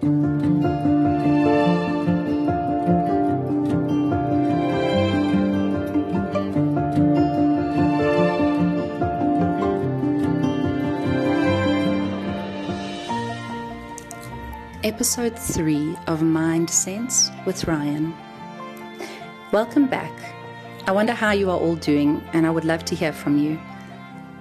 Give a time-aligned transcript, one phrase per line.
[0.00, 0.16] Episode
[15.36, 18.14] 3 of Mind Sense with Ryan.
[19.50, 20.12] Welcome back.
[20.86, 23.58] I wonder how you are all doing, and I would love to hear from you.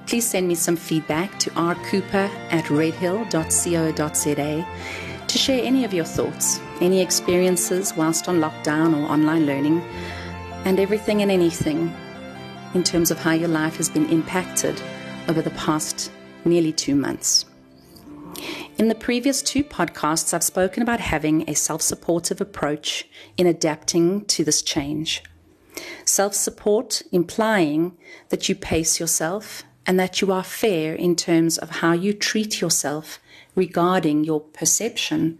[0.06, 4.66] Please send me some feedback to rcooper at redhill.co.za
[5.38, 9.84] to share any of your thoughts, any experiences whilst on lockdown or online learning,
[10.66, 11.96] and everything and anything
[12.74, 14.82] in terms of how your life has been impacted
[15.28, 16.12] over the past
[16.44, 17.46] nearly two months.
[18.80, 24.26] In the previous two podcasts, I've spoken about having a self supportive approach in adapting
[24.26, 25.22] to this change.
[26.04, 27.96] Self support implying
[28.30, 32.60] that you pace yourself and that you are fair in terms of how you treat
[32.60, 33.20] yourself
[33.56, 35.40] regarding your perception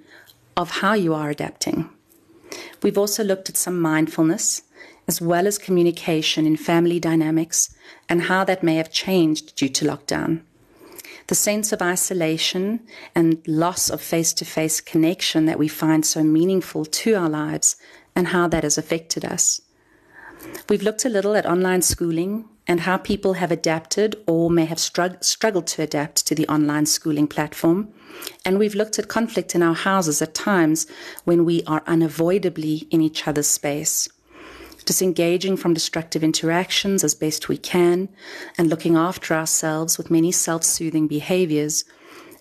[0.56, 1.90] of how you are adapting.
[2.82, 4.64] We've also looked at some mindfulness
[5.08, 7.76] as well as communication in family dynamics
[8.10, 10.42] and how that may have changed due to lockdown
[11.28, 12.80] the sense of isolation
[13.14, 17.76] and loss of face to face connection that we find so meaningful to our lives
[18.16, 19.62] and how that has affected us.
[20.70, 24.78] We've looked a little at online schooling and how people have adapted or may have
[24.78, 27.94] strugg- struggled to adapt to the online schooling platform.
[28.44, 30.88] And we've looked at conflict in our houses at times
[31.24, 34.10] when we are unavoidably in each other's space
[34.88, 38.10] disengaging from destructive interactions as best we can,
[38.58, 41.84] and looking after ourselves with many self soothing behaviors,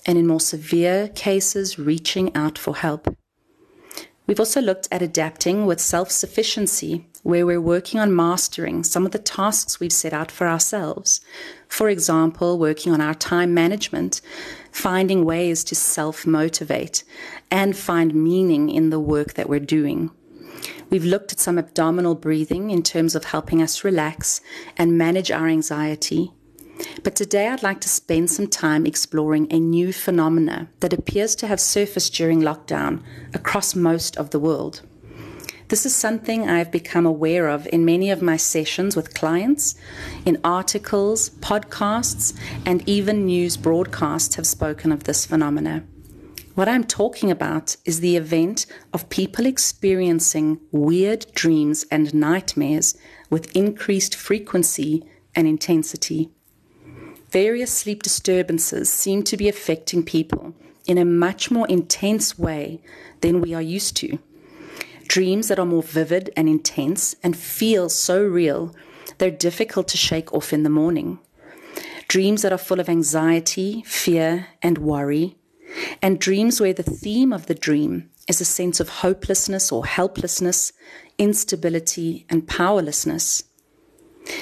[0.06, 3.14] and in more severe cases, reaching out for help.
[4.26, 9.10] We've also looked at adapting with self sufficiency, where we're working on mastering some of
[9.10, 11.20] the tasks we've set out for ourselves.
[11.66, 14.20] For example, working on our time management,
[14.70, 17.02] finding ways to self motivate,
[17.50, 20.12] and find meaning in the work that we're doing.
[20.88, 24.40] We've looked at some abdominal breathing in terms of helping us relax
[24.76, 26.30] and manage our anxiety.
[27.02, 31.48] But today I'd like to spend some time exploring a new phenomena that appears to
[31.48, 33.02] have surfaced during lockdown
[33.34, 34.85] across most of the world.
[35.68, 39.74] This is something I've become aware of in many of my sessions with clients,
[40.24, 45.82] in articles, podcasts, and even news broadcasts have spoken of this phenomena.
[46.54, 52.96] What I'm talking about is the event of people experiencing weird dreams and nightmares
[53.28, 55.04] with increased frequency
[55.34, 56.30] and intensity.
[57.30, 60.54] Various sleep disturbances seem to be affecting people
[60.86, 62.80] in a much more intense way
[63.20, 64.20] than we are used to.
[65.08, 68.74] Dreams that are more vivid and intense and feel so real,
[69.18, 71.18] they're difficult to shake off in the morning.
[72.08, 75.36] Dreams that are full of anxiety, fear, and worry
[76.02, 80.72] and dreams where the theme of the dream is a sense of hopelessness or helplessness,
[81.18, 83.44] instability, and powerlessness.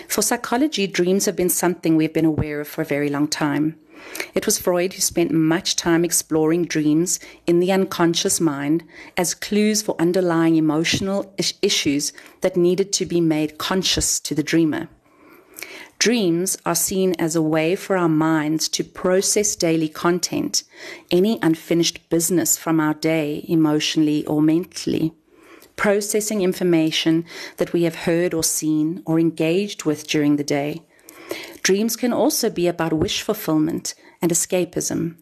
[0.08, 3.78] For psychology, dreams have been something we've been aware of for a very long time.
[4.34, 8.82] It was Freud who spent much time exploring dreams in the unconscious mind
[9.16, 11.32] as clues for underlying emotional
[11.62, 14.88] issues that needed to be made conscious to the dreamer.
[15.98, 20.64] Dreams are seen as a way for our minds to process daily content,
[21.10, 25.14] any unfinished business from our day, emotionally or mentally.
[25.76, 27.24] Processing information
[27.56, 30.82] that we have heard or seen or engaged with during the day.
[31.64, 35.16] Dreams can also be about wish fulfillment and escapism.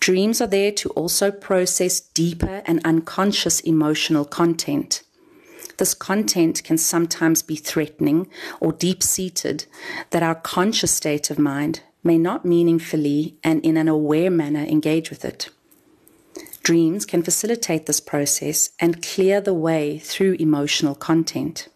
[0.00, 5.04] Dreams are there to also process deeper and unconscious emotional content.
[5.76, 8.26] This content can sometimes be threatening
[8.60, 9.66] or deep seated,
[10.10, 15.08] that our conscious state of mind may not meaningfully and in an aware manner engage
[15.08, 15.50] with it.
[16.64, 21.68] Dreams can facilitate this process and clear the way through emotional content.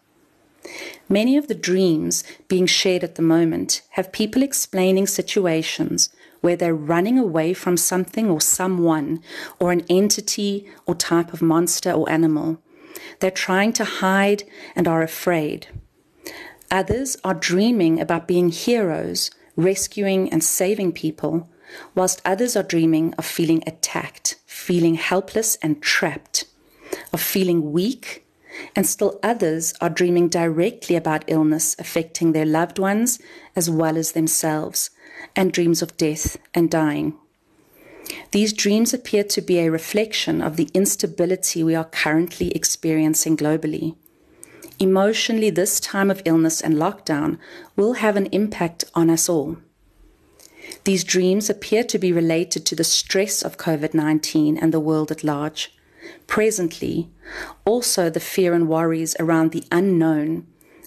[1.09, 6.09] Many of the dreams being shared at the moment have people explaining situations
[6.41, 9.21] where they're running away from something or someone
[9.59, 12.61] or an entity or type of monster or animal
[13.19, 14.43] they're trying to hide
[14.75, 15.67] and are afraid.
[16.71, 21.49] Others are dreaming about being heroes, rescuing and saving people,
[21.95, 26.45] whilst others are dreaming of feeling attacked, feeling helpless and trapped,
[27.11, 28.22] of feeling weak,
[28.75, 33.19] and still others are dreaming directly about illness affecting their loved ones
[33.55, 34.89] as well as themselves,
[35.35, 37.17] and dreams of death and dying.
[38.31, 43.95] These dreams appear to be a reflection of the instability we are currently experiencing globally.
[44.79, 47.37] Emotionally, this time of illness and lockdown
[47.75, 49.57] will have an impact on us all.
[50.83, 55.11] These dreams appear to be related to the stress of COVID 19 and the world
[55.11, 55.72] at large.
[56.27, 57.09] Presently,
[57.65, 60.45] also the fear and worries around the unknown,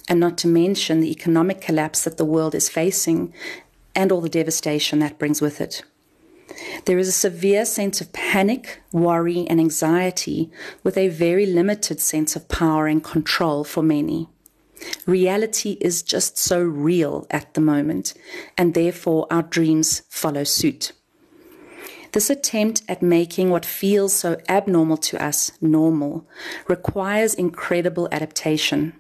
[0.09, 3.33] and not to mention the economic collapse that the world is facing
[3.95, 5.83] and all the devastation that brings with it.
[6.85, 10.51] There is a severe sense of panic, worry, and anxiety,
[10.85, 14.29] with a very limited sense of power and control for many.
[15.07, 18.15] Reality is just so real at the moment,
[18.57, 20.93] and therefore our dreams follow suit.
[22.13, 26.27] This attempt at making what feels so abnormal to us normal
[26.69, 28.95] requires incredible adaptation.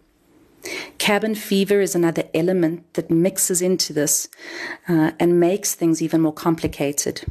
[0.99, 4.29] Cabin fever is another element that mixes into this
[4.89, 7.23] uh, and makes things even more complicated.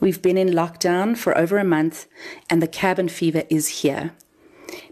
[0.00, 2.06] We've been in lockdown for over a month,
[2.48, 4.12] and the cabin fever is here.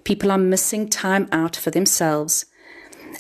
[0.04, 2.46] People are missing time out for themselves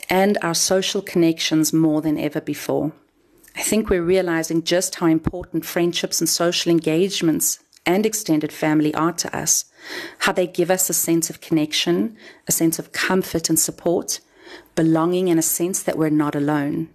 [0.08, 2.92] and our social connections more than ever before.
[3.70, 9.36] Think we're realizing just how important friendships and social engagements and extended family are to
[9.36, 9.66] us,
[10.18, 12.16] how they give us a sense of connection,
[12.48, 14.18] a sense of comfort and support,
[14.74, 16.88] belonging, and a sense that we're not alone.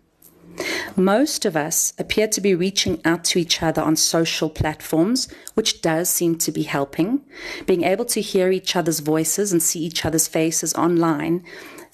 [0.98, 5.82] Most of us appear to be reaching out to each other on social platforms, which
[5.82, 7.22] does seem to be helping.
[7.66, 11.42] Being able to hear each other's voices and see each other's faces online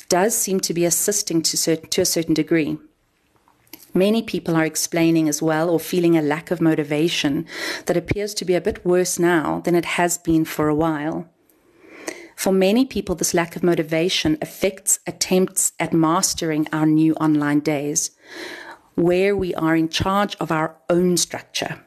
[0.09, 2.79] does seem to be assisting to, to a certain degree.
[3.93, 7.45] Many people are explaining as well or feeling a lack of motivation
[7.87, 11.27] that appears to be a bit worse now than it has been for a while.
[12.37, 18.11] For many people, this lack of motivation affects attempts at mastering our new online days,
[18.95, 21.81] where we are in charge of our own structure.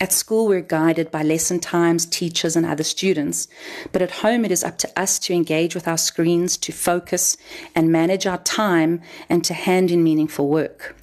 [0.00, 3.48] At school, we're guided by lesson times, teachers, and other students.
[3.90, 7.36] But at home, it is up to us to engage with our screens, to focus
[7.74, 10.94] and manage our time, and to hand in meaningful work.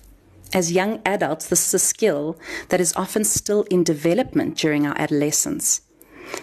[0.53, 2.39] As young adults, this is a skill
[2.69, 5.81] that is often still in development during our adolescence.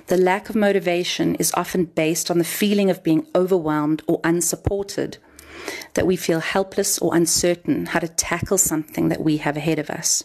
[0.07, 5.19] The lack of motivation is often based on the feeling of being overwhelmed or unsupported,
[5.95, 9.91] that we feel helpless or uncertain how to tackle something that we have ahead of
[9.91, 10.25] us.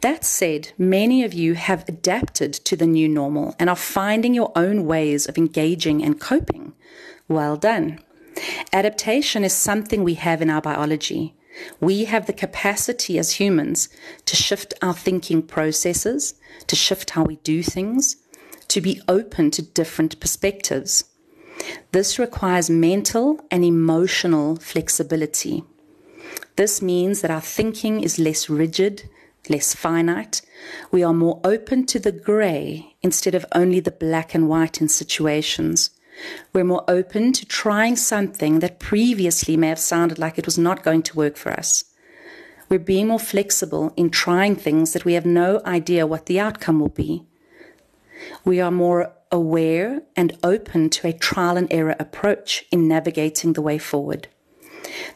[0.00, 4.50] That said, many of you have adapted to the new normal and are finding your
[4.56, 6.72] own ways of engaging and coping.
[7.28, 8.00] Well done.
[8.72, 11.36] Adaptation is something we have in our biology.
[11.80, 13.88] We have the capacity as humans
[14.26, 16.34] to shift our thinking processes,
[16.66, 18.16] to shift how we do things,
[18.68, 21.04] to be open to different perspectives.
[21.92, 25.64] This requires mental and emotional flexibility.
[26.56, 29.08] This means that our thinking is less rigid
[29.48, 30.42] less finite.
[30.90, 34.88] We are more open to the grey instead of only the black and white in
[34.88, 35.90] situations.
[36.52, 40.82] We're more open to trying something that previously may have sounded like it was not
[40.82, 41.84] going to work for us.
[42.68, 46.80] We're being more flexible in trying things that we have no idea what the outcome
[46.80, 47.24] will be.
[48.44, 53.62] We are more aware and open to a trial and error approach in navigating the
[53.62, 54.28] way forward.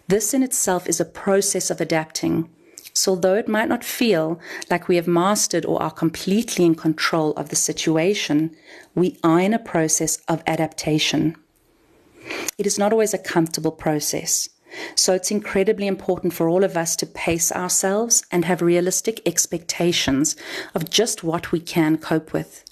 [0.08, 2.50] This in itself is a process of adapting
[2.96, 4.40] so, although it might not feel
[4.70, 8.56] like we have mastered or are completely in control of the situation,
[8.94, 11.37] we are in a process of adaptation.
[12.56, 14.48] It is not always a comfortable process.
[14.94, 20.34] So, it's incredibly important for all of us to pace ourselves and have realistic expectations
[20.75, 22.64] of just what we can cope with.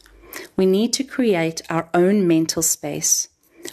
[0.57, 3.29] We need to create our own mental space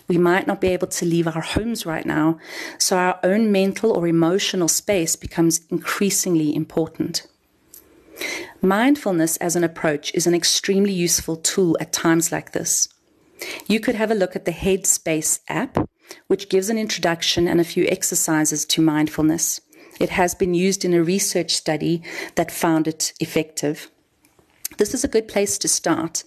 [0.08, 2.40] we might not be able to leave our homes right now,
[2.78, 7.28] so our own mental or emotional space becomes increasingly important.
[8.62, 12.88] Mindfulness as an approach is an extremely useful tool at times like this.
[13.68, 15.90] You could have a look at the Headspace app,
[16.28, 19.62] which gives an introduction and a few exercises to mindfulness.
[20.00, 22.02] It has been used in a research study
[22.36, 23.91] that found it effective.
[24.78, 26.24] This is a good place to start.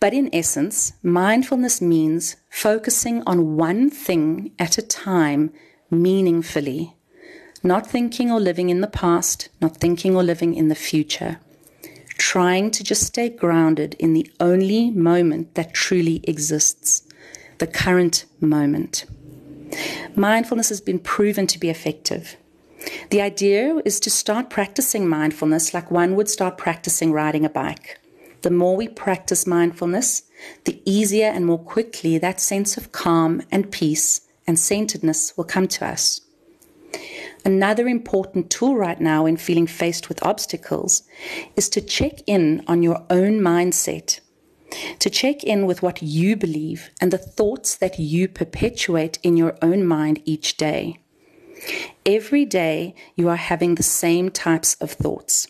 [0.00, 5.52] But in essence, mindfulness means focusing on one thing at a time
[5.90, 6.96] meaningfully,
[7.62, 11.40] not thinking or living in the past, not thinking or living in the future.
[12.18, 17.06] Trying to just stay grounded in the only moment that truly exists,
[17.58, 19.06] the current moment.
[20.16, 22.36] Mindfulness has been proven to be effective.
[23.10, 27.98] The idea is to start practicing mindfulness like one would start practicing riding a bike.
[28.42, 30.22] The more we practice mindfulness,
[30.64, 35.66] the easier and more quickly that sense of calm and peace and centeredness will come
[35.68, 36.20] to us.
[37.44, 41.02] Another important tool right now in feeling faced with obstacles
[41.56, 44.20] is to check in on your own mindset,
[44.98, 49.56] to check in with what you believe and the thoughts that you perpetuate in your
[49.62, 51.00] own mind each day.
[52.06, 55.46] Every day, you are having the same types of thoughts.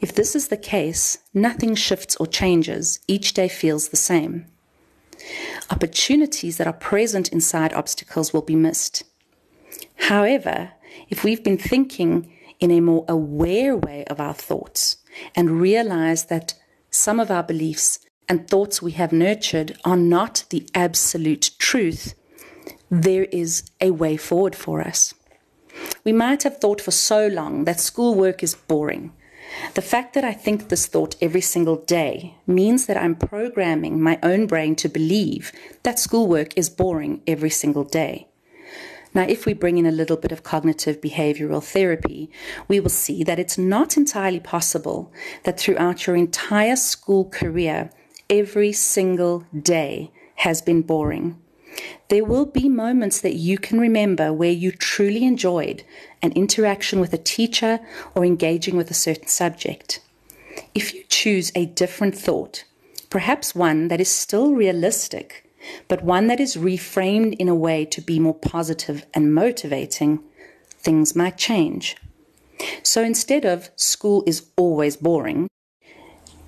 [0.00, 3.00] If this is the case, nothing shifts or changes.
[3.08, 4.46] Each day feels the same.
[5.70, 9.04] Opportunities that are present inside obstacles will be missed.
[9.96, 10.72] However,
[11.08, 14.98] if we've been thinking in a more aware way of our thoughts
[15.34, 16.54] and realize that
[16.90, 22.14] some of our beliefs and thoughts we have nurtured are not the absolute truth,
[22.90, 25.14] there is a way forward for us.
[26.04, 29.12] We might have thought for so long that schoolwork is boring.
[29.74, 34.18] The fact that I think this thought every single day means that I'm programming my
[34.22, 35.52] own brain to believe
[35.82, 38.28] that schoolwork is boring every single day.
[39.14, 42.30] Now, if we bring in a little bit of cognitive behavioral therapy,
[42.66, 45.12] we will see that it's not entirely possible
[45.44, 47.90] that throughout your entire school career,
[48.30, 51.41] every single day has been boring.
[52.08, 55.82] There will be moments that you can remember where you truly enjoyed
[56.20, 57.80] an interaction with a teacher
[58.14, 60.00] or engaging with a certain subject.
[60.74, 62.64] If you choose a different thought,
[63.08, 65.50] perhaps one that is still realistic,
[65.88, 70.20] but one that is reframed in a way to be more positive and motivating,
[70.78, 71.96] things might change.
[72.82, 75.48] So instead of school is always boring,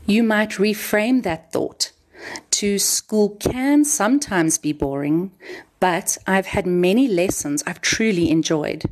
[0.07, 1.93] you might reframe that thought
[2.51, 5.33] to school can sometimes be boring,
[5.81, 8.85] but I've had many lessons I've truly enjoyed.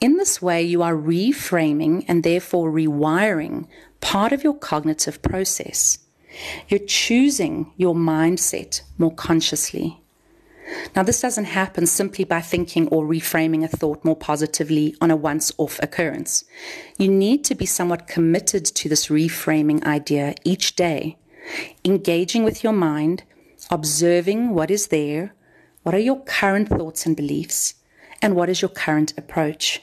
[0.00, 3.68] In this way, you are reframing and therefore rewiring
[4.00, 5.98] part of your cognitive process.
[6.68, 10.00] You're choosing your mindset more consciously.
[10.94, 15.16] Now, this doesn't happen simply by thinking or reframing a thought more positively on a
[15.16, 16.44] once off occurrence.
[16.96, 21.16] You need to be somewhat committed to this reframing idea each day,
[21.84, 23.24] engaging with your mind,
[23.70, 25.34] observing what is there,
[25.82, 27.74] what are your current thoughts and beliefs,
[28.22, 29.82] and what is your current approach.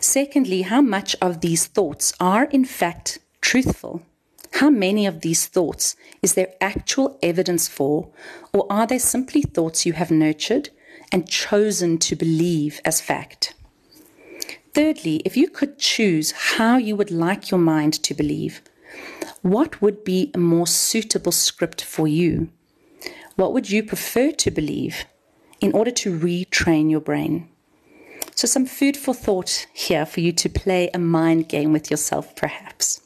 [0.00, 4.02] Secondly, how much of these thoughts are in fact truthful?
[4.54, 8.10] How many of these thoughts is there actual evidence for,
[8.52, 10.70] or are they simply thoughts you have nurtured
[11.12, 13.54] and chosen to believe as fact?
[14.74, 18.60] Thirdly, if you could choose how you would like your mind to believe,
[19.42, 22.50] what would be a more suitable script for you?
[23.36, 25.04] What would you prefer to believe
[25.60, 27.48] in order to retrain your brain?
[28.34, 32.34] So, some food for thought here for you to play a mind game with yourself,
[32.36, 33.00] perhaps.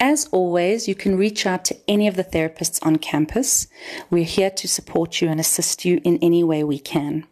[0.00, 3.66] As always, you can reach out to any of the therapists on campus.
[4.08, 7.26] We're here to support you and assist you in any way we can.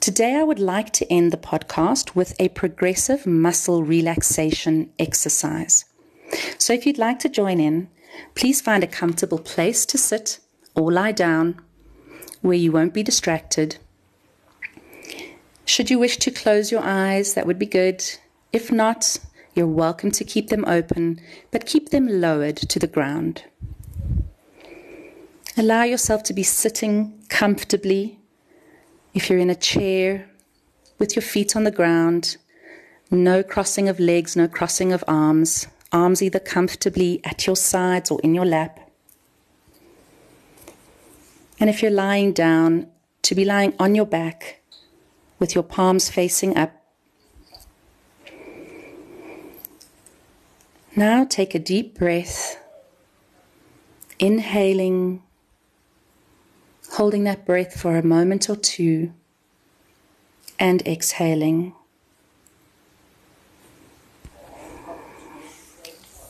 [0.00, 5.86] Today, I would like to end the podcast with a progressive muscle relaxation exercise.
[6.58, 7.88] So, if you'd like to join in,
[8.34, 10.40] please find a comfortable place to sit
[10.74, 11.60] or lie down
[12.40, 13.76] where you won't be distracted.
[15.64, 18.04] Should you wish to close your eyes, that would be good.
[18.52, 19.18] If not,
[19.54, 23.44] you're welcome to keep them open, but keep them lowered to the ground.
[25.56, 28.18] Allow yourself to be sitting comfortably.
[29.14, 30.28] If you're in a chair,
[30.98, 32.36] with your feet on the ground,
[33.10, 38.20] no crossing of legs, no crossing of arms, arms either comfortably at your sides or
[38.22, 38.80] in your lap.
[41.58, 42.88] And if you're lying down,
[43.22, 44.60] to be lying on your back
[45.38, 46.84] with your palms facing up
[50.96, 52.56] Now take a deep breath,
[54.20, 55.24] inhaling,
[56.92, 59.12] holding that breath for a moment or two,
[60.56, 61.74] and exhaling.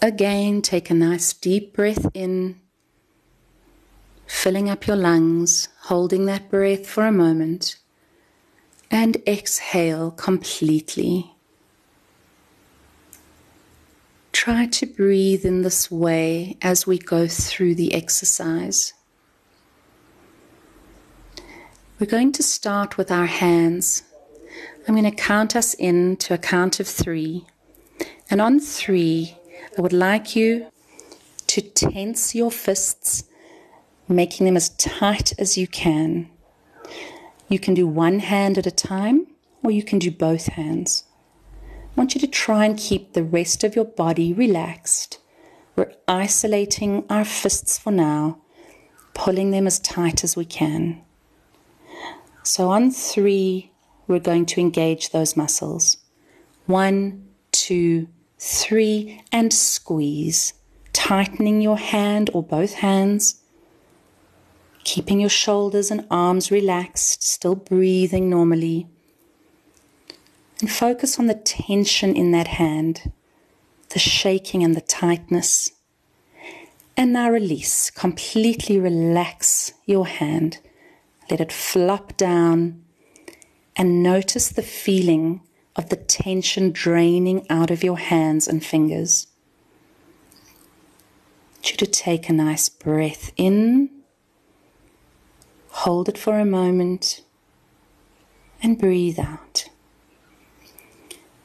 [0.04, 2.60] Again, take a nice deep breath in,
[4.26, 7.76] filling up your lungs, holding that breath for a moment,
[8.90, 11.34] and exhale completely.
[14.30, 18.92] Try to breathe in this way as we go through the exercise.
[21.98, 24.02] We're going to start with our hands.
[24.86, 27.46] I'm going to count us in to a count of three.
[28.28, 29.38] And on three,
[29.76, 30.68] I would like you
[31.48, 33.24] to tense your fists,
[34.08, 36.30] making them as tight as you can.
[37.48, 39.26] You can do one hand at a time,
[39.62, 41.04] or you can do both hands.
[41.62, 45.18] I want you to try and keep the rest of your body relaxed.
[45.76, 48.38] We're isolating our fists for now,
[49.12, 51.02] pulling them as tight as we can.
[52.42, 53.70] So, on three,
[54.06, 55.96] we're going to engage those muscles.
[56.66, 60.52] One, two, three, and squeeze,
[60.92, 63.40] tightening your hand or both hands,
[64.84, 68.86] keeping your shoulders and arms relaxed, still breathing normally.
[70.60, 73.10] And focus on the tension in that hand.
[73.94, 75.70] the shaking and the tightness.
[76.96, 77.90] And now release.
[77.90, 80.58] Completely relax your hand.
[81.30, 82.82] Let it flop down.
[83.76, 85.40] And notice the feeling
[85.76, 89.26] of the tension draining out of your hands and fingers.
[91.64, 93.90] You to take a nice breath in.
[95.70, 97.22] Hold it for a moment
[98.62, 99.68] and breathe out.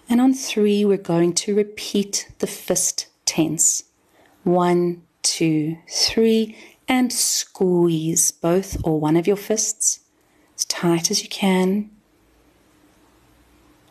[0.07, 3.83] And on three, we're going to repeat the fist tense.
[4.43, 6.55] One, two, three,
[6.88, 10.00] and squeeze both or one of your fists
[10.55, 11.91] as tight as you can,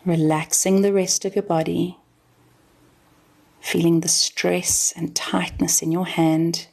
[0.09, 1.99] relaxing the rest of your body,
[3.61, 6.69] feeling the stress and tightness in your hand.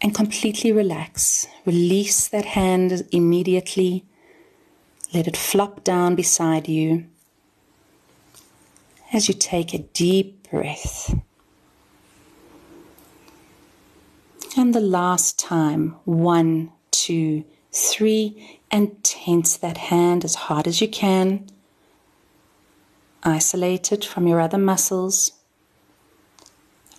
[0.00, 1.46] And completely relax.
[1.64, 4.04] Release that hand immediately.
[5.12, 7.06] Let it flop down beside you
[9.12, 11.14] as you take a deep breath.
[14.56, 20.88] And the last time, one, two, three, and tense that hand as hard as you
[20.88, 21.46] can.
[23.22, 25.30] Isolate it from your other muscles.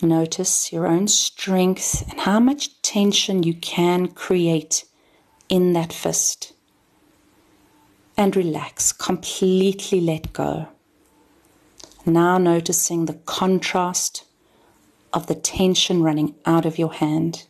[0.01, 4.85] Notice your own strength and how much tension you can create
[5.49, 6.53] in that fist.
[8.15, 10.69] And relax, completely let go.
[12.05, 14.23] Now noticing the contrast
[15.11, 17.47] of the tension running out of your hand.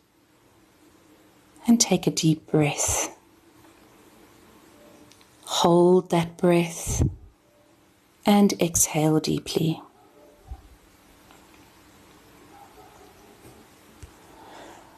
[1.68, 3.15] And take a deep breath.
[5.60, 7.02] Hold that breath
[8.26, 9.80] and exhale deeply.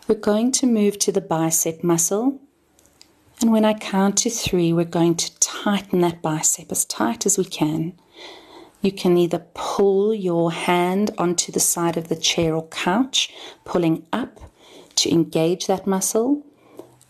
[0.08, 2.40] We're going to move to the bicep muscle.
[3.40, 7.38] And when I count to three, we're going to tighten that bicep as tight as
[7.38, 7.96] we can.
[8.82, 13.32] You can either pull your hand onto the side of the chair or couch,
[13.64, 14.40] pulling up
[14.96, 16.42] to engage that muscle.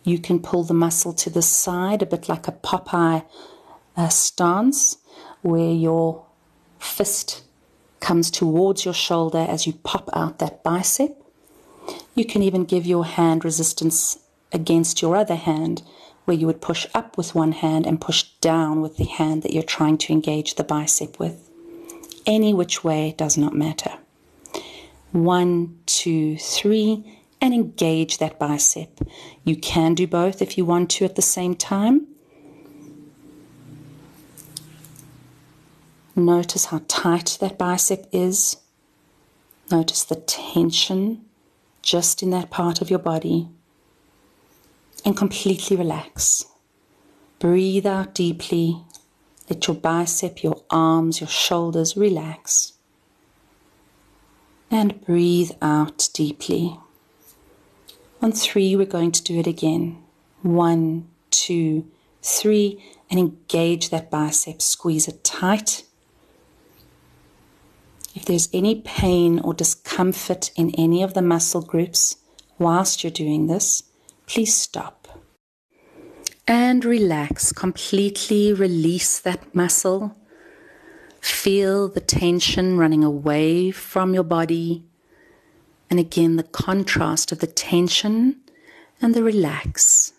[0.04, 3.24] You can pull the muscle to the side, a bit like a Popeye
[3.96, 4.98] uh, stance,
[5.42, 6.24] where your
[6.78, 7.42] fist
[8.00, 11.20] comes towards your shoulder as you pop out that bicep.
[12.14, 14.18] You can even give your hand resistance
[14.52, 15.82] against your other hand,
[16.24, 19.52] where you would push up with one hand and push down with the hand that
[19.52, 21.50] you're trying to engage the bicep with
[22.26, 23.92] any which way does not matter.
[25.12, 29.00] One, two, three, and engage that bicep.
[29.44, 32.06] You can do both if you want to at the same time.
[36.16, 38.56] Notice how tight that bicep is.
[39.70, 41.24] Notice the tension
[41.82, 43.48] just in that part of your body.
[45.04, 46.44] And completely relax.
[47.38, 48.84] Breathe out deeply
[49.48, 52.74] let your bicep, your arms, your shoulders relax.
[54.70, 56.78] And breathe out deeply.
[58.20, 60.02] On three, we're going to do it again.
[60.42, 61.88] One, two,
[62.22, 64.60] three, and engage that bicep.
[64.60, 65.84] Squeeze it tight.
[68.14, 72.16] If there's any pain or discomfort in any of the muscle groups
[72.58, 73.84] whilst you're doing this,
[74.26, 74.98] please stop
[76.48, 77.52] and relax.
[77.52, 80.16] Completely release that muscle.
[81.20, 84.87] Feel the tension running away from your body.
[85.90, 88.36] And again, the contrast of the tension
[89.00, 90.12] and the relax.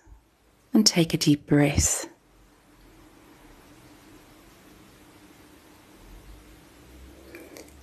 [0.74, 2.08] And take a deep breath.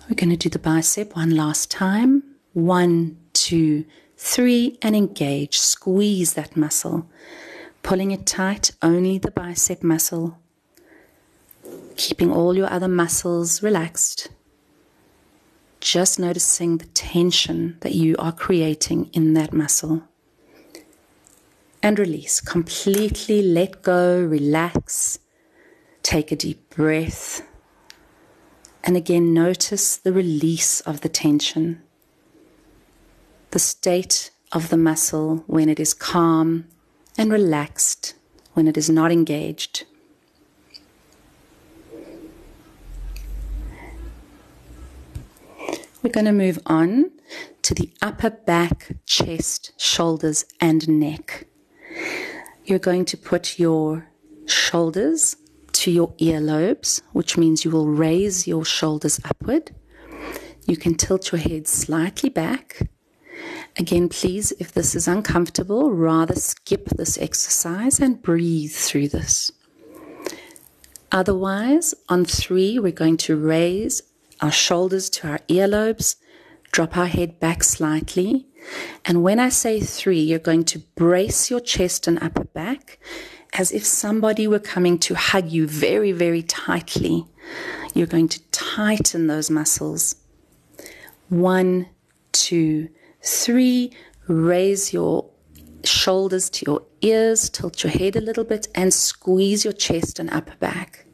[0.08, 2.22] We're going to do the bicep one last time.
[2.52, 3.84] One, two,
[4.16, 5.58] three, and engage.
[5.58, 7.08] Squeeze that muscle
[7.86, 10.36] pulling it tight, only the bicep muscle,
[11.96, 14.26] keeping all your other muscles relaxed.
[15.86, 20.02] Just noticing the tension that you are creating in that muscle.
[21.80, 22.40] And release.
[22.40, 25.20] Completely let go, relax.
[26.02, 27.42] Take a deep breath.
[28.82, 31.80] And again, notice the release of the tension.
[33.52, 36.66] The state of the muscle when it is calm
[37.16, 38.14] and relaxed
[38.54, 39.84] when it is not engaged.
[46.02, 47.10] We're going to move on
[47.62, 51.46] to the upper back, chest, shoulders, and neck.
[52.64, 54.08] You're going to put your
[54.46, 55.36] shoulders
[55.72, 59.74] to your earlobes, which means you will raise your shoulders upward.
[60.66, 62.88] You can tilt your head slightly back
[63.78, 69.52] Again, please, if this is uncomfortable, rather skip this exercise and breathe through this.
[71.12, 74.02] Otherwise, on three, we're going to raise
[74.40, 76.16] our shoulders to our earlobes,
[76.72, 78.46] drop our head back slightly.
[79.04, 82.98] And when I say three, you're going to brace your chest and upper back
[83.52, 87.26] as if somebody were coming to hug you very, very tightly.
[87.94, 90.16] You're going to tighten those muscles.
[91.28, 91.88] One,
[92.32, 92.88] two,
[93.22, 93.92] three.
[94.26, 95.30] Raise your
[95.84, 100.28] shoulders to your ears, tilt your head a little bit, and squeeze your chest and
[100.30, 101.06] upper back.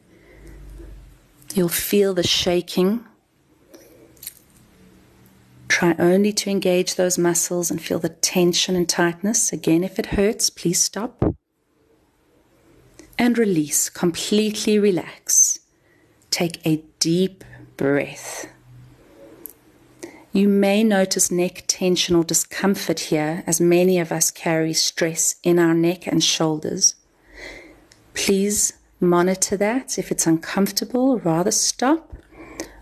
[1.54, 3.04] You'll feel the shaking.
[5.72, 9.54] Try only to engage those muscles and feel the tension and tightness.
[9.54, 11.24] Again, if it hurts, please stop.
[13.18, 15.60] And release, completely relax.
[16.30, 17.42] Take a deep
[17.78, 18.48] breath.
[20.34, 25.58] You may notice neck tension or discomfort here, as many of us carry stress in
[25.58, 26.96] our neck and shoulders.
[28.12, 29.98] Please monitor that.
[29.98, 32.14] If it's uncomfortable, rather stop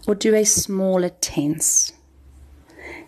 [0.08, 1.92] or do a smaller tense.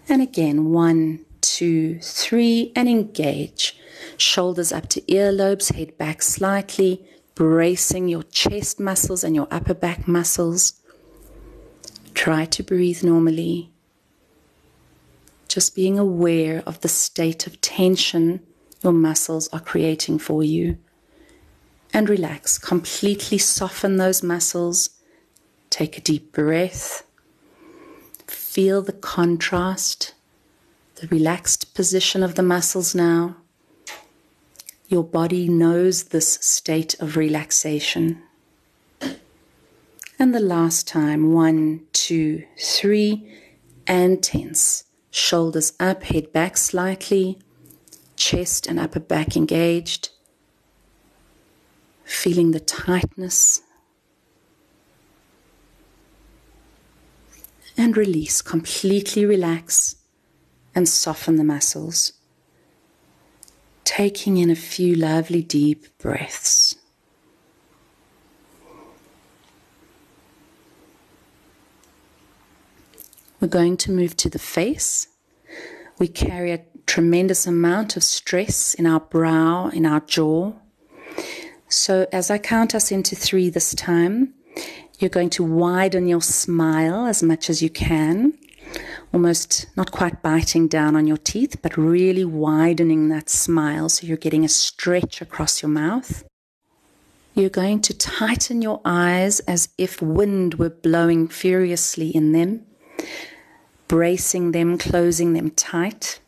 [0.08, 3.78] And again, one, two, three, and engage.
[4.16, 10.06] Shoulders up to earlobes, head back slightly, bracing your chest muscles and your upper back
[10.06, 10.74] muscles.
[12.14, 13.72] Try to breathe normally
[15.52, 18.40] just being aware of the state of tension
[18.82, 20.78] your muscles are creating for you.
[21.92, 24.88] And relax, completely soften those muscles.
[25.68, 27.06] Take a deep breath.
[28.52, 30.12] Feel the contrast,
[30.96, 33.36] the relaxed position of the muscles now.
[34.88, 38.22] Your body knows this state of relaxation.
[40.18, 43.26] And the last time, one, two, three,
[43.86, 47.38] and tense shoulders up, head back slightly,
[48.16, 50.10] chest and upper back engaged,
[52.04, 53.62] feeling the tightness.
[57.76, 59.96] And release, completely relax
[60.74, 62.12] and soften the muscles.
[63.84, 66.76] Taking in a few lovely deep breaths.
[73.40, 75.08] We're going to move to the face.
[75.98, 80.52] We carry a tremendous amount of stress in our brow, in our jaw.
[81.68, 84.34] So, as I count us into three this time,
[85.02, 88.38] you're going to widen your smile as much as you can,
[89.12, 94.16] almost not quite biting down on your teeth, but really widening that smile so you're
[94.16, 96.24] getting a stretch across your mouth.
[97.34, 102.66] You're going to tighten your eyes as if wind were blowing furiously in them
[103.92, 106.18] bracing them, closing them tight.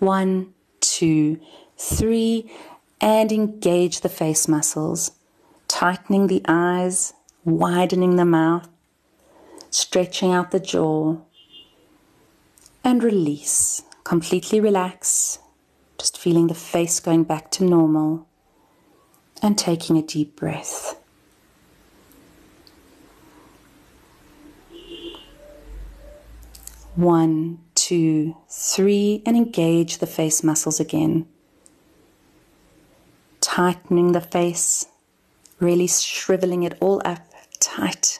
[0.00, 1.38] One, two,
[1.78, 2.50] three,
[3.00, 5.12] and engage the face muscles,
[5.72, 7.14] tightening the eyes,
[7.46, 8.68] widening the mouth,
[9.70, 11.16] stretching out the jaw,
[12.84, 13.80] and release.
[14.04, 15.38] Completely relax,
[15.96, 18.26] just feeling the face going back to normal,
[19.40, 21.00] and taking a deep breath.
[26.96, 31.26] One, two, three, and engage the face muscles again.
[33.40, 34.84] Tightening the face,
[35.62, 37.20] really shriveling it all up
[37.60, 38.18] tight.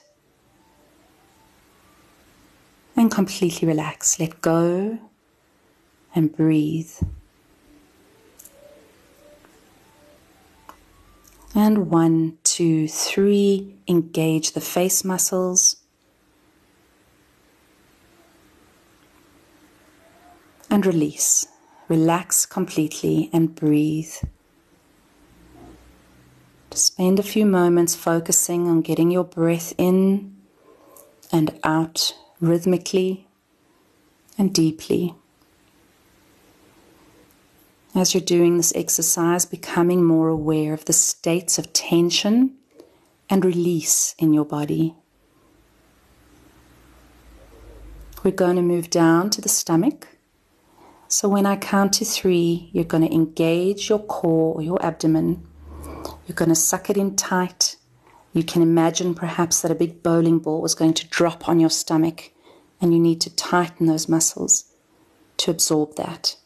[2.97, 4.21] And completely relax.
[4.21, 4.99] Let go
[6.15, 6.93] and breathe.
[11.55, 15.77] And one, two, three, engage the face muscles.
[20.73, 21.47] and release.
[21.89, 24.15] Relax completely and breathe.
[26.75, 30.35] Spend a few moments focusing on getting your breath in
[31.31, 33.29] and out rhythmically
[34.39, 35.15] and deeply.
[37.95, 42.57] As you're doing this exercise, becoming more aware of the states of tension
[43.29, 44.95] and release in your body.
[48.25, 50.09] We're going to move down to the stomach.
[51.07, 55.47] So when I count to three, you're going to engage your core or your abdomen.
[56.33, 57.77] You're going to suck it in tight.
[58.33, 61.69] You can imagine perhaps that a big bowling ball was going to drop on your
[61.69, 62.33] stomach,
[62.81, 64.65] and you need to tighten those muscles
[65.37, 66.37] to absorb that.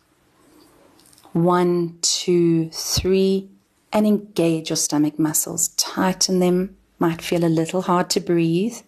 [1.34, 3.48] One, two, three,
[3.92, 5.68] and engage your stomach muscles.
[5.68, 6.76] Tighten them.
[6.98, 8.78] Might feel a little hard to breathe.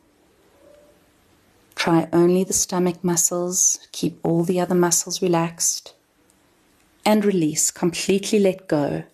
[1.77, 5.95] Try only the stomach muscles, keep all the other muscles relaxed,
[7.05, 7.71] and release.
[7.71, 9.05] Completely let go.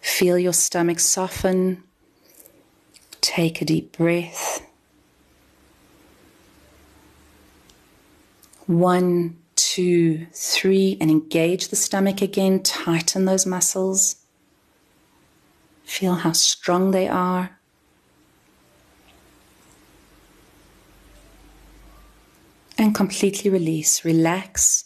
[0.00, 1.82] Feel your stomach soften.
[3.20, 4.66] Take a deep breath.
[8.66, 12.62] One, two, three, and engage the stomach again.
[12.62, 14.16] Tighten those muscles.
[15.84, 17.58] Feel how strong they are.
[22.78, 24.04] And completely release.
[24.04, 24.84] Relax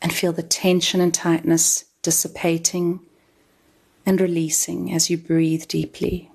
[0.00, 3.00] and feel the tension and tightness dissipating
[4.10, 6.28] and releasing as you breathe deeply.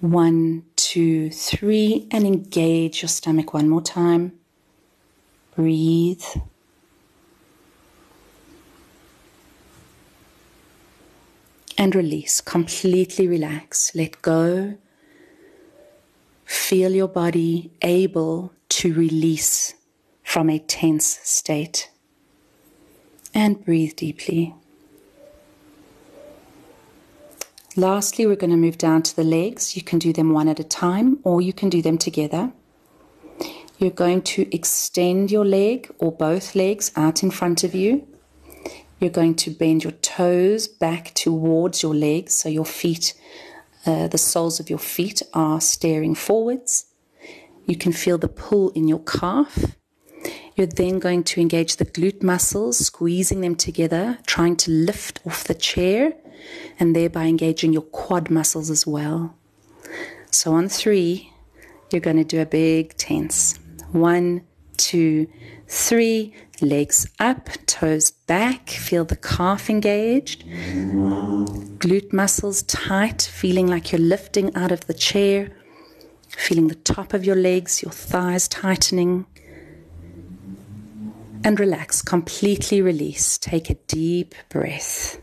[0.00, 4.32] One, two, three, and engage your stomach one more time.
[5.54, 6.24] Breathe.
[11.76, 12.40] And release.
[12.40, 13.94] Completely relax.
[13.94, 14.78] Let go.
[16.46, 19.74] Feel your body able to release
[20.22, 21.90] from a tense state.
[23.34, 24.54] And breathe deeply.
[27.76, 29.74] Lastly, we're going to move down to the legs.
[29.74, 32.52] You can do them one at a time or you can do them together.
[33.78, 38.06] You're going to extend your leg or both legs out in front of you.
[39.00, 43.14] You're going to bend your toes back towards your legs so your feet,
[43.84, 46.86] uh, the soles of your feet are staring forwards.
[47.66, 49.76] You can feel the pull in your calf.
[50.56, 55.44] You're then going to engage the glute muscles, squeezing them together, trying to lift off
[55.44, 56.14] the chair
[56.78, 59.34] and thereby engaging your quad muscles as well.
[60.30, 61.32] So on three,
[61.90, 63.58] you're going to do a big tense.
[63.92, 64.42] One,
[64.76, 65.28] two,
[65.68, 66.34] three.
[66.60, 68.70] Legs up, toes back.
[68.70, 70.44] Feel the calf engaged.
[70.46, 75.50] Glute muscles tight, feeling like you're lifting out of the chair.
[76.28, 79.26] Feeling the top of your legs, your thighs tightening.
[81.46, 83.36] And relax, completely release.
[83.36, 85.20] Take a deep breath.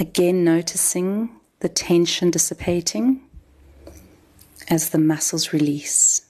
[0.00, 1.28] Again, noticing
[1.60, 3.20] the tension dissipating
[4.68, 6.22] as the muscles release.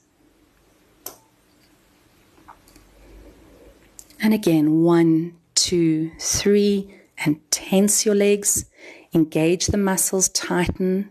[4.20, 6.92] And again, one, two, three,
[7.24, 8.64] and tense your legs,
[9.14, 11.08] engage the muscles, tighten,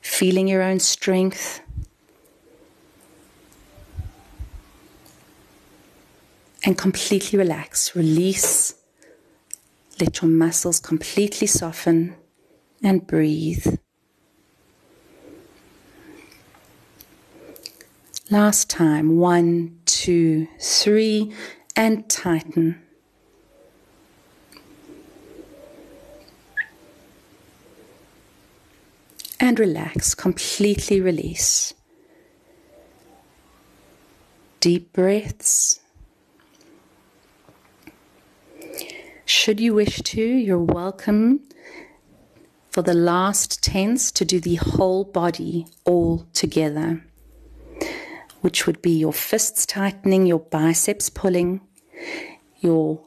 [0.00, 1.60] feeling your own strength.
[6.66, 8.74] And completely relax, release
[10.00, 12.16] let your muscles completely soften
[12.82, 13.78] and breathe.
[18.30, 21.32] Last time, one, two, three,
[21.76, 22.80] and tighten.
[29.38, 31.74] And relax, completely release.
[34.60, 35.80] Deep breaths.
[39.26, 41.40] Should you wish to, you're welcome
[42.68, 47.02] for the last tense to do the whole body all together,
[48.42, 51.62] which would be your fists tightening, your biceps pulling,
[52.60, 53.00] your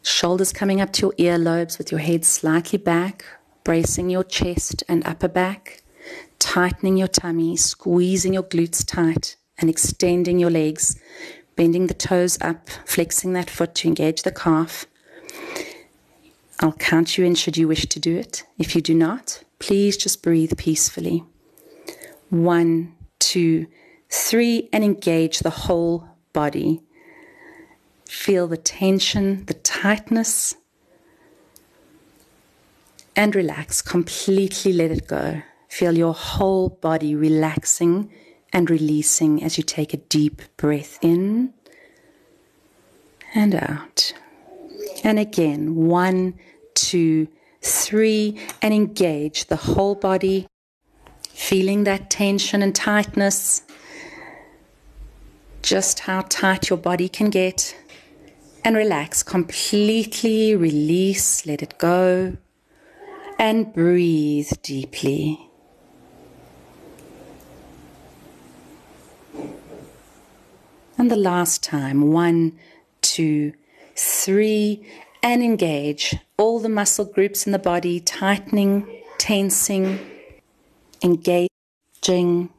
[0.00, 3.26] shoulders coming up to your earlobes with your head slightly back,
[3.62, 5.82] bracing your chest and upper back,
[6.38, 10.98] tightening your tummy, squeezing your glutes tight, and extending your legs,
[11.56, 14.86] bending the toes up, flexing that foot to engage the calf
[16.60, 18.44] I'll count you in should you wish to do it.
[18.58, 21.24] If you do not, please just breathe peacefully.
[22.30, 23.66] One, two,
[24.08, 26.82] three, and engage the whole body.
[28.06, 30.54] Feel the tension, the tightness,
[33.14, 33.82] and relax.
[33.82, 35.42] Completely let it go.
[35.68, 38.10] Feel your whole body relaxing
[38.52, 41.52] and releasing as you take a deep breath in
[43.34, 44.14] and out.
[45.04, 46.34] And again, one,
[46.74, 47.28] two,
[47.62, 50.46] three, and engage the whole body,
[51.28, 53.62] feeling that tension and tightness,
[55.62, 57.76] just how tight your body can get.
[58.64, 62.36] And relax completely, release, let it go,
[63.38, 65.40] and breathe deeply.
[70.98, 72.58] And the last time, one,
[73.02, 73.65] two, three,
[75.22, 78.86] and engage all the muscle groups in the body, tightening,
[79.18, 79.98] tensing,
[81.02, 82.50] engaging,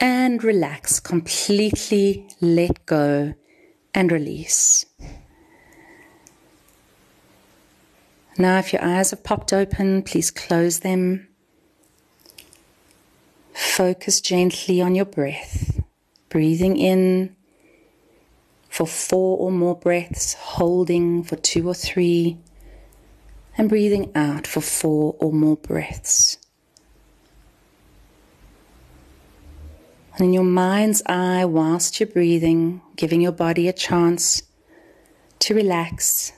[0.00, 1.00] and relax.
[1.00, 3.34] Completely let go
[3.94, 4.86] and release.
[8.36, 11.28] Now, if your eyes have popped open, please close them.
[13.52, 15.80] Focus gently on your breath,
[16.28, 17.36] breathing in
[18.74, 22.36] for four or more breaths, holding for two or three,
[23.56, 26.38] and breathing out for four or more breaths.
[30.14, 34.42] And in your mind's eye, whilst you're breathing, giving your body a chance
[35.38, 36.32] to relax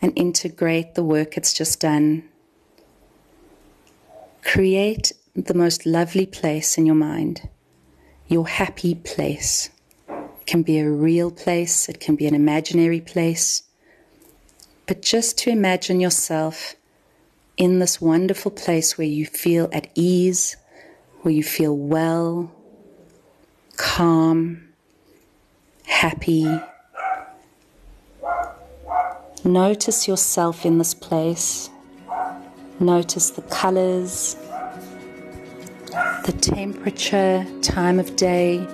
[0.00, 2.28] and integrate the work it's just done,
[4.44, 7.48] create the most lovely place in your mind,
[8.28, 9.69] your happy place.
[10.50, 13.62] Can be a real place, it can be an imaginary place,
[14.88, 16.74] but just to imagine yourself
[17.56, 20.56] in this wonderful place where you feel at ease,
[21.20, 22.50] where you feel well,
[23.76, 24.70] calm,
[25.84, 26.60] happy.
[29.44, 31.70] Notice yourself in this place.
[32.80, 34.34] Notice the colors,
[36.24, 38.66] the temperature, time of day.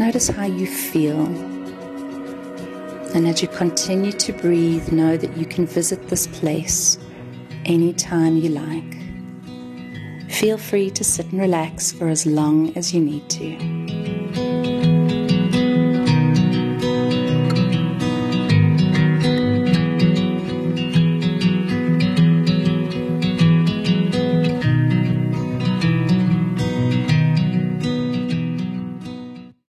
[0.00, 1.26] Notice how you feel.
[3.14, 6.96] And as you continue to breathe, know that you can visit this place
[7.66, 10.32] anytime you like.
[10.32, 13.99] Feel free to sit and relax for as long as you need to.